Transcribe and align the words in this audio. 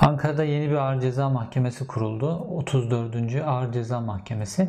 Ankara'da 0.00 0.44
yeni 0.44 0.70
bir 0.70 0.74
ağır 0.74 1.00
ceza 1.00 1.28
mahkemesi 1.28 1.86
kuruldu. 1.86 2.36
34. 2.36 3.16
Ağır 3.46 3.72
Ceza 3.72 4.00
Mahkemesi. 4.00 4.68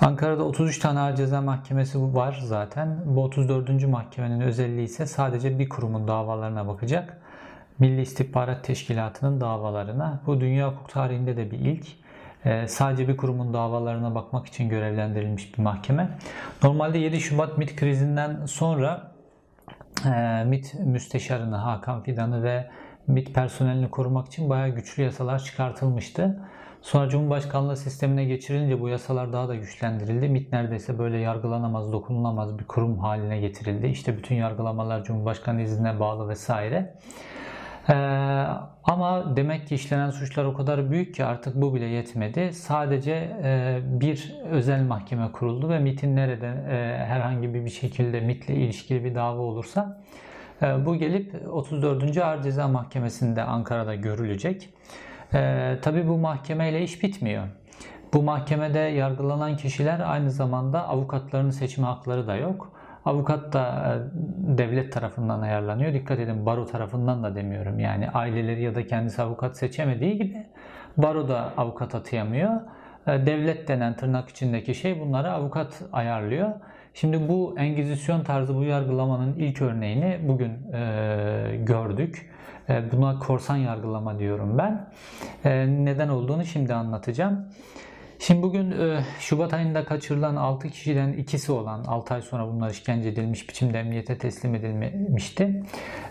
Ankara'da 0.00 0.44
33 0.44 0.78
tane 0.78 1.00
ağır 1.00 1.16
ceza 1.16 1.40
mahkemesi 1.40 2.14
var 2.14 2.40
zaten. 2.44 2.98
Bu 3.04 3.24
34. 3.24 3.86
mahkemenin 3.86 4.40
özelliği 4.40 4.84
ise 4.84 5.06
sadece 5.06 5.58
bir 5.58 5.68
kurumun 5.68 6.08
davalarına 6.08 6.68
bakacak. 6.68 7.20
Milli 7.78 8.00
İstihbarat 8.00 8.64
Teşkilatı'nın 8.64 9.40
davalarına. 9.40 10.20
Bu 10.26 10.40
dünya 10.40 10.68
hukuk 10.68 10.88
tarihinde 10.88 11.36
de 11.36 11.50
bir 11.50 11.58
ilk. 11.58 11.86
Ee, 12.44 12.68
sadece 12.68 13.08
bir 13.08 13.16
kurumun 13.16 13.54
davalarına 13.54 14.14
bakmak 14.14 14.46
için 14.46 14.68
görevlendirilmiş 14.68 15.58
bir 15.58 15.62
mahkeme. 15.62 16.08
Normalde 16.62 16.98
7 16.98 17.20
Şubat 17.20 17.58
MİT 17.58 17.76
krizinden 17.76 18.46
sonra 18.46 19.12
e, 20.06 20.44
MİT 20.44 20.74
müsteşarını 20.74 21.56
Hakan 21.56 22.02
Fidan'ı 22.02 22.42
ve 22.42 22.70
MİT 23.06 23.34
personelini 23.34 23.90
korumak 23.90 24.26
için 24.26 24.50
bayağı 24.50 24.68
güçlü 24.68 25.02
yasalar 25.02 25.38
çıkartılmıştı. 25.38 26.40
Sonra 26.82 27.08
Cumhurbaşkanlığı 27.08 27.76
sistemine 27.76 28.24
geçirilince 28.24 28.80
bu 28.80 28.88
yasalar 28.88 29.32
daha 29.32 29.48
da 29.48 29.54
güçlendirildi. 29.54 30.28
MİT 30.28 30.52
neredeyse 30.52 30.98
böyle 30.98 31.18
yargılanamaz, 31.18 31.92
dokunulamaz 31.92 32.58
bir 32.58 32.64
kurum 32.64 32.98
haline 32.98 33.40
getirildi. 33.40 33.86
İşte 33.86 34.16
bütün 34.16 34.34
yargılamalar 34.34 35.04
Cumhurbaşkanı 35.04 35.62
iznine 35.62 36.00
bağlı 36.00 36.28
vesaire. 36.28 36.94
Ee, 37.88 37.94
ama 38.84 39.36
demek 39.36 39.68
ki 39.68 39.74
işlenen 39.74 40.10
suçlar 40.10 40.44
o 40.44 40.54
kadar 40.54 40.90
büyük 40.90 41.14
ki 41.14 41.24
artık 41.24 41.54
bu 41.54 41.74
bile 41.74 41.84
yetmedi. 41.84 42.52
Sadece 42.52 43.12
e, 43.44 43.80
bir 43.84 44.34
özel 44.50 44.82
mahkeme 44.82 45.32
kuruldu 45.32 45.68
ve 45.68 45.78
MIT'in 45.78 46.16
nerede 46.16 46.46
e, 46.46 47.04
herhangi 47.04 47.54
bir 47.54 47.70
şekilde 47.70 48.20
MIT'le 48.20 48.48
ilişkili 48.48 49.04
bir 49.04 49.14
dava 49.14 49.40
olursa 49.40 50.02
bu 50.62 50.96
gelip 50.96 51.48
34. 51.52 52.18
Ağır 52.18 52.42
Ceza 52.42 52.68
Mahkemesi'nde 52.68 53.42
Ankara'da 53.42 53.94
görülecek. 53.94 54.68
E, 55.34 55.72
tabii 55.82 56.08
bu 56.08 56.18
mahkemeyle 56.18 56.82
iş 56.82 57.02
bitmiyor. 57.02 57.44
Bu 58.12 58.22
mahkemede 58.22 58.78
yargılanan 58.78 59.56
kişiler 59.56 60.00
aynı 60.00 60.30
zamanda 60.30 60.88
avukatlarının 60.88 61.50
seçme 61.50 61.86
hakları 61.86 62.26
da 62.26 62.36
yok. 62.36 62.72
Avukat 63.04 63.52
da 63.52 63.94
e, 63.94 64.58
devlet 64.58 64.92
tarafından 64.92 65.40
ayarlanıyor. 65.40 65.92
Dikkat 65.92 66.18
edin 66.18 66.46
baro 66.46 66.66
tarafından 66.66 67.22
da 67.22 67.34
demiyorum. 67.34 67.78
Yani 67.78 68.10
aileleri 68.10 68.62
ya 68.62 68.74
da 68.74 68.86
kendisi 68.86 69.22
avukat 69.22 69.56
seçemediği 69.56 70.18
gibi 70.18 70.46
baro 70.96 71.28
da 71.28 71.52
avukat 71.56 71.94
atayamıyor. 71.94 72.52
E, 73.06 73.26
devlet 73.26 73.68
denen 73.68 73.96
tırnak 73.96 74.28
içindeki 74.28 74.74
şey 74.74 75.00
bunları 75.00 75.32
avukat 75.32 75.82
ayarlıyor. 75.92 76.50
Şimdi 76.94 77.28
bu 77.28 77.54
Engizisyon 77.58 78.24
tarzı 78.24 78.56
bu 78.56 78.64
yargılamanın 78.64 79.34
ilk 79.34 79.62
örneğini 79.62 80.20
bugün 80.28 80.72
e, 80.72 81.60
gördük. 81.62 82.30
E, 82.68 82.92
buna 82.92 83.18
korsan 83.18 83.56
yargılama 83.56 84.18
diyorum 84.18 84.58
ben. 84.58 84.90
E, 85.44 85.66
neden 85.84 86.08
olduğunu 86.08 86.44
şimdi 86.44 86.74
anlatacağım. 86.74 87.46
Şimdi 88.18 88.42
bugün 88.42 88.70
e, 88.70 89.04
Şubat 89.18 89.54
ayında 89.54 89.84
kaçırılan 89.84 90.36
6 90.36 90.68
kişiden 90.68 91.12
ikisi 91.12 91.52
olan 91.52 91.84
6 91.84 92.14
ay 92.14 92.22
sonra 92.22 92.48
bunlar 92.48 92.70
işkence 92.70 93.08
edilmiş 93.08 93.48
biçimde 93.48 93.80
emniyete 93.80 94.18
teslim 94.18 94.54
edilmişti. 94.54 95.62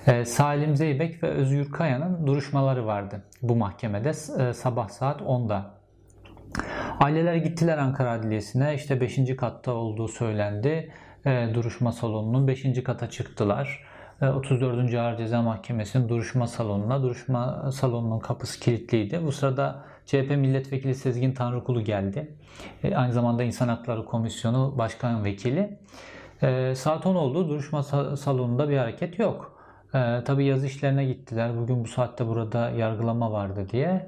E, 0.07 0.25
Salim 0.25 0.75
Zeybek 0.75 1.23
ve 1.23 1.27
Özgür 1.27 1.71
Kaya'nın 1.71 2.27
duruşmaları 2.27 2.85
vardı 2.85 3.21
bu 3.41 3.55
mahkemede 3.55 4.09
e, 4.09 4.53
sabah 4.53 4.89
saat 4.89 5.21
10'da. 5.21 5.80
Aileler 7.01 7.35
gittiler 7.35 7.77
Ankara 7.77 8.11
Adliyesi'ne 8.11 8.75
işte 8.75 9.01
5. 9.01 9.35
katta 9.35 9.71
olduğu 9.73 10.07
söylendi 10.07 10.91
duruşma 11.25 11.91
salonunun 11.91 12.47
5. 12.47 12.83
kata 12.83 13.09
çıktılar. 13.09 13.83
34. 14.21 14.93
Ağır 14.93 15.17
Ceza 15.17 15.41
Mahkemesi'nin 15.41 16.09
duruşma 16.09 16.47
salonuna. 16.47 17.03
Duruşma 17.03 17.71
salonunun 17.71 18.19
kapısı 18.19 18.59
kilitliydi. 18.59 19.19
Bu 19.25 19.31
sırada 19.31 19.83
CHP 20.05 20.29
Milletvekili 20.29 20.95
Sezgin 20.95 21.31
Tanrıkulu 21.31 21.83
geldi. 21.83 22.35
E, 22.83 22.95
aynı 22.95 23.13
zamanda 23.13 23.43
İnsan 23.43 23.67
Hakları 23.67 24.05
Komisyonu 24.05 24.77
Başkan 24.77 25.23
Vekili. 25.23 25.77
E, 26.41 26.75
saat 26.75 27.05
10 27.05 27.15
oldu. 27.15 27.49
Duruşma 27.49 27.83
salonunda 28.15 28.69
bir 28.69 28.77
hareket 28.77 29.19
yok. 29.19 29.61
E, 29.93 30.23
tabii 30.23 30.45
yaz 30.45 30.65
işlerine 30.65 31.05
gittiler. 31.05 31.57
Bugün 31.57 31.83
bu 31.83 31.87
saatte 31.87 32.27
burada 32.27 32.69
yargılama 32.69 33.31
vardı 33.31 33.67
diye. 33.71 34.07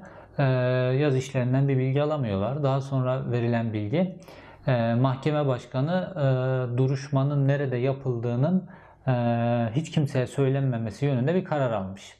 Yaz 0.98 1.16
işlerinden 1.16 1.68
bir 1.68 1.78
bilgi 1.78 2.02
alamıyorlar. 2.02 2.62
Daha 2.62 2.80
sonra 2.80 3.30
verilen 3.30 3.72
bilgi 3.72 4.16
mahkeme 5.00 5.46
başkanı 5.46 6.12
duruşmanın 6.76 7.48
nerede 7.48 7.76
yapıldığının 7.76 8.68
hiç 9.74 9.90
kimseye 9.90 10.26
söylenmemesi 10.26 11.06
yönünde 11.06 11.34
bir 11.34 11.44
karar 11.44 11.72
almış. 11.72 12.16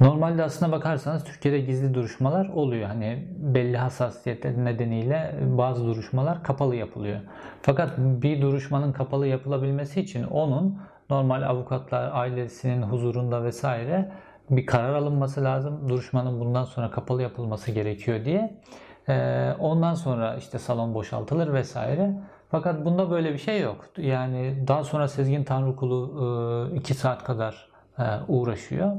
Normalde 0.00 0.44
aslına 0.44 0.72
bakarsanız 0.72 1.24
Türkiye'de 1.24 1.60
gizli 1.60 1.94
duruşmalar 1.94 2.48
oluyor. 2.48 2.86
Hani 2.86 3.28
belli 3.38 3.76
hassasiyetler 3.76 4.64
nedeniyle 4.64 5.34
bazı 5.42 5.86
duruşmalar 5.86 6.42
kapalı 6.42 6.76
yapılıyor. 6.76 7.20
Fakat 7.62 7.98
bir 7.98 8.42
duruşmanın 8.42 8.92
kapalı 8.92 9.26
yapılabilmesi 9.26 10.00
için 10.00 10.24
onun 10.24 10.78
normal 11.10 11.42
avukatlar 11.42 12.10
ailesinin 12.12 12.82
huzurunda 12.82 13.44
vesaire 13.44 14.12
bir 14.56 14.66
karar 14.66 14.94
alınması 14.94 15.44
lazım. 15.44 15.88
Duruşmanın 15.88 16.40
bundan 16.40 16.64
sonra 16.64 16.90
kapalı 16.90 17.22
yapılması 17.22 17.70
gerekiyor 17.70 18.24
diye. 18.24 18.60
Ee, 19.08 19.52
ondan 19.58 19.94
sonra 19.94 20.36
işte 20.36 20.58
salon 20.58 20.94
boşaltılır 20.94 21.52
vesaire. 21.52 22.14
Fakat 22.50 22.84
bunda 22.84 23.10
böyle 23.10 23.32
bir 23.32 23.38
şey 23.38 23.60
yok. 23.60 23.84
Yani 23.96 24.64
daha 24.68 24.84
sonra 24.84 25.08
Sezgin 25.08 25.44
Tanrıkulu 25.44 26.70
2 26.74 26.92
e, 26.92 26.96
saat 26.96 27.24
kadar 27.24 27.68
e, 27.98 28.02
uğraşıyor. 28.28 28.92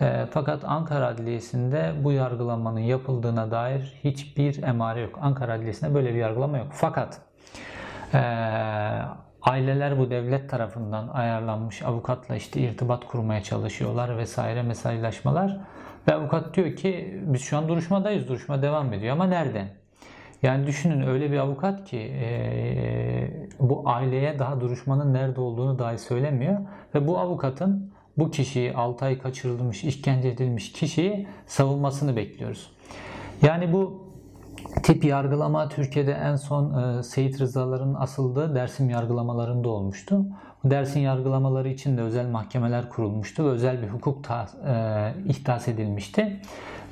E, 0.00 0.26
fakat 0.30 0.64
Ankara 0.64 1.06
Adliyesi'nde 1.06 1.92
bu 2.04 2.12
yargılamanın 2.12 2.80
yapıldığına 2.80 3.50
dair 3.50 4.00
hiçbir 4.04 4.62
emare 4.62 5.00
yok. 5.00 5.18
Ankara 5.22 5.52
Adliyesi'nde 5.52 5.94
böyle 5.94 6.14
bir 6.14 6.18
yargılama 6.18 6.58
yok. 6.58 6.66
Fakat 6.70 7.20
aileler 9.44 9.98
bu 9.98 10.10
devlet 10.10 10.50
tarafından 10.50 11.08
ayarlanmış 11.08 11.82
avukatla 11.82 12.36
işte 12.36 12.60
irtibat 12.60 13.06
kurmaya 13.06 13.42
çalışıyorlar 13.42 14.18
vesaire 14.18 14.62
mesajlaşmalar. 14.62 15.60
Ve 16.08 16.14
avukat 16.14 16.56
diyor 16.56 16.76
ki 16.76 17.20
biz 17.26 17.42
şu 17.42 17.56
an 17.56 17.68
duruşmadayız. 17.68 18.28
Duruşma 18.28 18.62
devam 18.62 18.92
ediyor 18.92 19.12
ama 19.12 19.26
nerede? 19.26 19.64
Yani 20.42 20.66
düşünün 20.66 21.06
öyle 21.06 21.32
bir 21.32 21.38
avukat 21.38 21.84
ki 21.84 21.98
e, 21.98 23.48
bu 23.60 23.82
aileye 23.84 24.38
daha 24.38 24.60
duruşmanın 24.60 25.14
nerede 25.14 25.40
olduğunu 25.40 25.78
dahi 25.78 25.98
söylemiyor. 25.98 26.60
Ve 26.94 27.06
bu 27.06 27.18
avukatın 27.18 27.92
bu 28.18 28.30
kişiyi 28.30 28.74
6 28.74 29.04
ay 29.04 29.18
kaçırılmış, 29.18 29.84
işkence 29.84 30.28
edilmiş 30.28 30.72
kişiyi 30.72 31.26
savunmasını 31.46 32.16
bekliyoruz. 32.16 32.70
Yani 33.42 33.72
bu 33.72 34.03
tip 34.82 35.04
yargılama 35.04 35.68
Türkiye'de 35.68 36.12
en 36.12 36.36
son 36.36 36.98
e, 36.98 37.02
Seyit 37.02 37.40
Rızaların 37.40 37.94
asıldığı 37.94 38.54
Dersim 38.54 38.90
yargılamalarında 38.90 39.68
olmuştu. 39.68 40.26
Dersin 40.64 41.00
yargılamaları 41.00 41.68
için 41.68 41.96
de 41.96 42.02
özel 42.02 42.26
mahkemeler 42.26 42.88
kurulmuştu 42.88 43.44
ve 43.44 43.48
özel 43.48 43.82
bir 43.82 43.88
hukuk 43.88 44.24
ta, 44.24 44.48
e, 44.66 45.14
ihdas 45.24 45.68
edilmişti. 45.68 46.40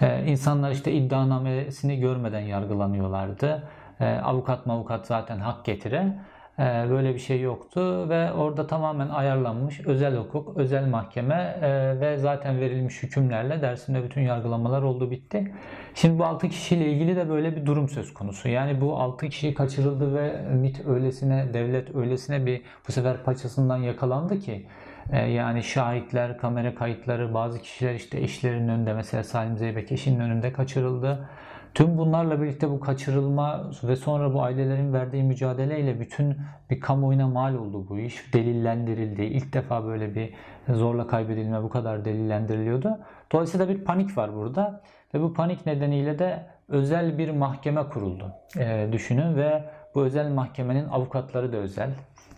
E, 0.01 0.25
insanlar 0.27 0.71
işte 0.71 0.93
iddianamesini 0.93 2.01
görmeden 2.01 2.41
yargılanıyorlardı. 2.41 3.63
E, 4.01 4.07
avukat 4.07 4.67
mavukat 4.67 5.07
zaten 5.07 5.39
hak 5.39 5.65
getire. 5.65 6.19
Ee, 6.59 6.87
böyle 6.91 7.15
bir 7.15 7.19
şey 7.19 7.41
yoktu 7.41 8.09
ve 8.09 8.33
orada 8.33 8.67
tamamen 8.67 9.09
ayarlanmış 9.09 9.81
özel 9.87 10.17
hukuk, 10.17 10.57
özel 10.57 10.87
mahkeme 10.87 11.59
e, 11.63 12.01
ve 12.01 12.19
zaten 12.19 12.61
verilmiş 12.61 13.03
hükümlerle 13.03 13.63
dersinde 13.63 14.05
bütün 14.05 14.21
yargılamalar 14.21 14.83
oldu 14.83 15.11
bitti. 15.11 15.53
Şimdi 15.95 16.19
bu 16.19 16.25
6 16.25 16.49
kişiyle 16.49 16.93
ilgili 16.93 17.17
de 17.17 17.29
böyle 17.29 17.57
bir 17.57 17.67
durum 17.67 17.89
söz 17.89 18.15
konusu. 18.15 18.49
Yani 18.49 18.81
bu 18.81 18.97
6 18.97 19.29
kişi 19.29 19.55
kaçırıldı 19.55 20.15
ve 20.15 20.43
MIT 20.55 20.87
öylesine, 20.87 21.55
devlet 21.55 21.95
öylesine 21.97 22.47
bir 22.47 22.63
bu 22.89 22.93
sefer 22.93 23.23
paçasından 23.23 23.77
yakalandı 23.77 24.41
ki 24.41 24.67
e, 25.13 25.19
yani 25.19 25.63
şahitler, 25.63 26.39
kamera 26.39 26.75
kayıtları, 26.75 27.35
bazı 27.35 27.63
kişiler 27.63 27.95
işte 27.95 28.21
eşlerinin 28.21 28.69
önünde 28.69 28.93
mesela 28.93 29.25
Salim 29.25 29.59
Zeybek 29.59 29.93
eşinin 29.93 30.21
önünde 30.21 30.53
kaçırıldı. 30.53 31.29
Tüm 31.75 31.99
bunlarla 31.99 32.43
birlikte 32.43 32.71
bu 32.71 32.81
kaçırılma 32.81 33.71
ve 33.85 33.97
sonra 33.97 34.35
bu 34.35 34.43
ailelerin 34.43 34.93
verdiği 34.93 35.23
mücadeleyle 35.23 36.01
bütün 36.01 36.37
bir 36.71 36.81
kamuoyuna 36.81 37.29
mal 37.29 37.55
oldu 37.55 37.87
bu 37.89 37.99
iş. 37.99 38.35
Delillendirildi. 38.35 39.23
İlk 39.23 39.53
defa 39.53 39.85
böyle 39.85 40.15
bir 40.15 40.35
zorla 40.69 41.07
kaybedilme 41.07 41.63
bu 41.63 41.69
kadar 41.69 42.05
delillendiriliyordu. 42.05 42.99
Dolayısıyla 43.33 43.69
bir 43.69 43.85
panik 43.85 44.19
var 44.19 44.35
burada 44.35 44.81
ve 45.15 45.21
bu 45.23 45.35
panik 45.35 45.67
nedeniyle 45.67 46.19
de 46.19 46.47
özel 46.69 47.19
bir 47.19 47.31
mahkeme 47.31 47.89
kuruldu. 47.89 48.33
E, 48.59 48.89
düşünün 48.93 49.37
ve 49.37 49.65
bu 49.95 50.03
özel 50.03 50.31
mahkemenin 50.31 50.89
avukatları 50.89 51.53
da 51.53 51.57
özel. 51.57 51.91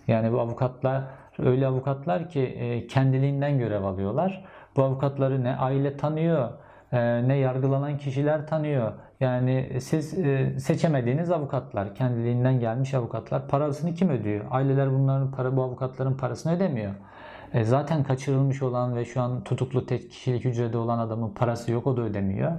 Yani 0.09 0.33
bu 0.33 0.41
avukatlar 0.41 1.03
öyle 1.39 1.67
avukatlar 1.67 2.29
ki 2.29 2.41
e, 2.41 2.87
kendiliğinden 2.87 3.59
görev 3.59 3.85
alıyorlar. 3.85 4.45
Bu 4.77 4.83
avukatları 4.83 5.45
ne 5.45 5.57
aile 5.57 5.97
tanıyor, 5.97 6.49
ne 7.01 7.37
yargılanan 7.37 7.99
kişiler 7.99 8.47
tanıyor. 8.47 8.93
Yani 9.21 9.77
siz 9.81 10.19
e, 10.19 10.61
seçemediğiniz 10.61 11.31
avukatlar, 11.31 11.95
kendiliğinden 11.95 12.61
gelmiş 12.61 12.95
avukatlar 12.95 13.49
parasını 13.49 13.95
kim 13.95 14.09
ödüyor? 14.09 14.45
Aileler 14.51 14.93
bunların 14.93 15.31
para 15.31 15.57
bu 15.57 15.63
avukatların 15.63 16.15
parasını 16.15 16.57
ödemiyor. 16.57 16.93
E, 17.55 17.65
zaten 17.65 18.05
kaçırılmış 18.05 18.63
olan 18.63 18.97
ve 18.97 19.05
şu 19.05 19.21
an 19.21 19.45
tutuklu 19.45 19.87
tek 19.87 20.11
kişilik 20.11 20.45
hücrede 20.45 20.79
olan 20.79 20.99
adamın 20.99 21.31
parası 21.31 21.73
yok 21.73 21.87
o 21.87 21.97
da 21.97 22.03
ödemiyor. 22.03 22.53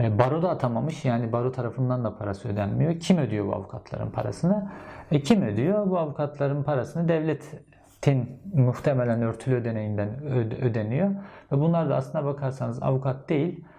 E, 0.00 0.18
baro 0.18 0.42
da 0.42 0.50
atamamış 0.50 1.04
yani 1.04 1.32
baro 1.32 1.52
tarafından 1.52 2.04
da 2.04 2.16
parası 2.16 2.48
ödenmiyor. 2.48 3.00
Kim 3.00 3.18
ödüyor 3.18 3.46
bu 3.46 3.54
avukatların 3.54 4.10
parasını? 4.10 4.70
E, 5.10 5.20
kim 5.20 5.42
ödüyor? 5.42 5.90
Bu 5.90 5.98
avukatların 5.98 6.62
parasını 6.62 7.08
devletin 7.08 8.40
muhtemelen 8.54 9.22
örtülü 9.22 9.54
ödeneğinden 9.54 10.08
öde- 10.24 10.64
ödeniyor. 10.64 11.10
Ve 11.52 11.60
bunlar 11.60 11.90
da 11.90 11.96
aslına 11.96 12.24
bakarsanız 12.24 12.82
avukat 12.82 13.28
değil, 13.28 13.64
e, 13.64 13.75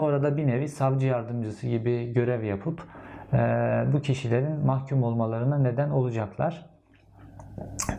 orada 0.00 0.36
bir 0.36 0.46
nevi 0.46 0.68
savcı 0.68 1.06
yardımcısı 1.06 1.66
gibi 1.66 2.12
görev 2.12 2.44
yapıp 2.44 2.82
e, 3.32 3.38
bu 3.92 4.00
kişilerin 4.00 4.66
mahkum 4.66 5.02
olmalarına 5.02 5.58
neden 5.58 5.90
olacaklar. 5.90 6.66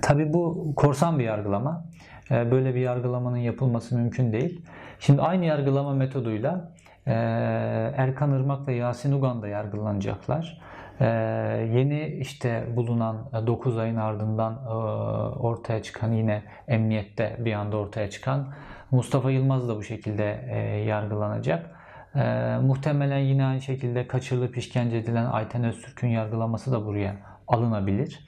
Tabi 0.02 0.34
bu 0.34 0.74
korsan 0.76 1.20
bir 1.20 1.24
yargılama. 1.24 1.86
E, 2.32 2.52
Böyle 2.52 2.76
bir 2.76 2.80
yargılamanın 2.80 3.38
yapılması 3.38 3.98
mümkün 3.98 4.34
değil. 4.34 4.66
Şimdi 5.00 5.22
aynı 5.22 5.46
yargılama 5.46 5.94
metoduyla 5.94 6.72
e, 7.08 7.14
Erkan 7.98 8.32
Irmak 8.32 8.68
ve 8.68 8.74
Yasin 8.74 9.12
Ugan 9.12 9.42
da 9.42 9.48
yargılanacaklar. 9.48 10.62
Yeni 11.74 12.06
işte 12.20 12.64
bulunan 12.76 13.18
9 13.48 13.78
ayın 13.78 13.96
ardından 13.96 14.66
ortaya 15.40 15.84
çıkan 15.84 16.12
yine 16.12 16.44
emniyette 16.68 17.36
bir 17.40 17.54
anda 17.54 17.78
ortaya 17.78 18.10
çıkan 18.10 18.48
Mustafa 18.92 19.32
Yılmaz 19.32 19.70
da 19.70 19.76
bu 19.76 19.84
şekilde 19.84 20.46
e, 20.50 20.58
yargılanacak. 20.84 21.70
E, 22.16 22.58
muhtemelen 22.62 23.20
yine 23.20 23.46
aynı 23.46 23.62
şekilde 23.62 24.08
kaçırılıp 24.08 24.58
işkence 24.58 24.98
edilen 24.98 25.26
Ayten 25.26 25.64
Öztürk'ün 25.64 26.08
yargılaması 26.08 26.72
da 26.72 26.86
buraya 26.86 27.16
alınabilir. 27.48 28.28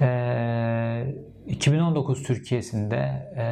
E, 0.00 1.14
2019 1.46 2.22
Türkiye'sinde 2.22 2.96
e, 3.36 3.46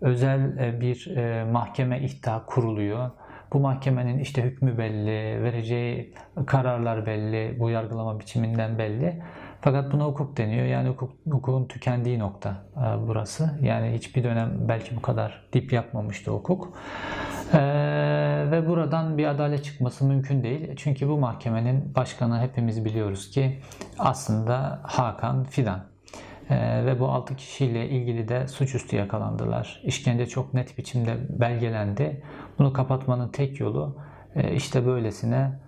özel 0.00 0.58
e, 0.58 0.80
bir 0.80 1.16
e, 1.16 1.44
mahkeme 1.44 2.00
ihta 2.00 2.44
kuruluyor. 2.46 3.10
Bu 3.52 3.60
mahkemenin 3.60 4.18
işte 4.18 4.42
hükmü 4.42 4.78
belli, 4.78 5.42
vereceği 5.42 6.14
kararlar 6.46 7.06
belli, 7.06 7.56
bu 7.60 7.70
yargılama 7.70 8.20
biçiminden 8.20 8.78
belli. 8.78 9.22
Fakat 9.66 9.92
buna 9.92 10.04
hukuk 10.04 10.36
deniyor. 10.36 10.66
Yani 10.66 10.88
hukuk, 10.88 11.12
hukukun 11.30 11.64
tükendiği 11.64 12.18
nokta 12.18 12.56
e, 12.76 13.08
burası. 13.08 13.58
Yani 13.62 13.92
hiçbir 13.94 14.24
dönem 14.24 14.50
belki 14.68 14.96
bu 14.96 15.02
kadar 15.02 15.48
dip 15.52 15.72
yapmamıştı 15.72 16.30
hukuk. 16.30 16.72
E, 17.52 17.58
ve 18.50 18.68
buradan 18.68 19.18
bir 19.18 19.26
adalet 19.26 19.64
çıkması 19.64 20.04
mümkün 20.04 20.42
değil. 20.42 20.76
Çünkü 20.76 21.08
bu 21.08 21.18
mahkemenin 21.18 21.94
başkanı 21.94 22.40
hepimiz 22.40 22.84
biliyoruz 22.84 23.30
ki 23.30 23.60
aslında 23.98 24.80
Hakan 24.82 25.44
Fidan. 25.44 25.80
Ee, 26.50 26.86
ve 26.86 27.00
bu 27.00 27.08
6 27.08 27.36
kişiyle 27.36 27.88
ilgili 27.88 28.28
de 28.28 28.48
suçüstü 28.48 28.96
yakalandılar. 28.96 29.80
İşkence 29.84 30.26
çok 30.26 30.54
net 30.54 30.78
biçimde 30.78 31.16
belgelendi. 31.28 32.22
Bunu 32.58 32.72
kapatmanın 32.72 33.28
tek 33.28 33.60
yolu 33.60 33.96
e, 34.36 34.54
işte 34.54 34.86
böylesine 34.86 35.65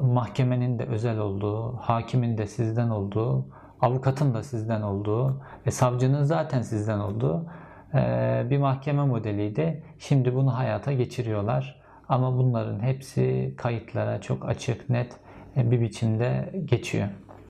mahkemenin 0.00 0.78
de 0.78 0.84
özel 0.84 1.18
olduğu, 1.18 1.76
hakimin 1.76 2.38
de 2.38 2.46
sizden 2.46 2.88
olduğu, 2.88 3.46
avukatın 3.80 4.34
da 4.34 4.42
sizden 4.42 4.82
olduğu 4.82 5.42
ve 5.66 5.70
savcının 5.70 6.22
zaten 6.22 6.62
sizden 6.62 6.98
olduğu 6.98 7.46
e, 7.94 8.46
bir 8.50 8.58
mahkeme 8.58 9.04
modeliydi. 9.04 9.84
Şimdi 9.98 10.34
bunu 10.34 10.58
hayata 10.58 10.92
geçiriyorlar. 10.92 11.82
Ama 12.08 12.38
bunların 12.38 12.80
hepsi 12.80 13.54
kayıtlara 13.56 14.20
çok 14.20 14.48
açık, 14.48 14.90
net 14.90 15.16
bir 15.56 15.80
biçimde 15.80 16.52
geçiyor. 16.64 17.08